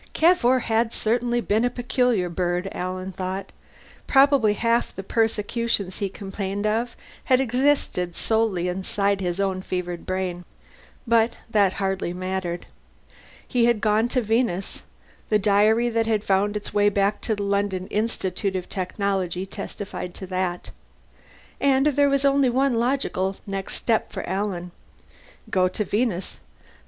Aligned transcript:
Cavour 0.13 0.61
had 0.61 0.93
certainly 0.93 1.41
been 1.41 1.63
a 1.63 1.69
peculiar 1.69 2.27
bird, 2.27 2.67
Alan 2.71 3.11
thought. 3.11 3.51
Probably 4.07 4.53
half 4.55 4.95
the 4.95 5.03
"persecutions" 5.03 5.99
he 5.99 6.09
complained 6.09 6.65
of 6.65 6.95
had 7.25 7.39
existed 7.39 8.15
solely 8.15 8.67
inside 8.67 9.21
his 9.21 9.39
own 9.39 9.61
fevered 9.61 10.07
brain. 10.07 10.43
But 11.05 11.33
that 11.51 11.73
hardly 11.73 12.13
mattered. 12.13 12.65
He 13.47 13.65
had 13.65 13.79
gone 13.79 14.07
to 14.09 14.23
Venus; 14.23 14.81
the 15.29 15.37
diary 15.37 15.87
that 15.89 16.07
had 16.07 16.23
found 16.23 16.57
its 16.57 16.73
way 16.73 16.89
back 16.89 17.21
to 17.21 17.35
the 17.35 17.43
London 17.43 17.85
Institute 17.89 18.55
of 18.55 18.67
Technology 18.67 19.45
testified 19.45 20.15
to 20.15 20.25
that. 20.25 20.71
And 21.59 21.85
there 21.85 22.09
was 22.09 22.25
only 22.25 22.49
one 22.49 22.73
logical 22.79 23.37
next 23.45 23.75
step 23.75 24.11
for 24.11 24.27
Alan. 24.27 24.71
Go 25.51 25.67
to 25.67 25.83
Venus. 25.85 26.39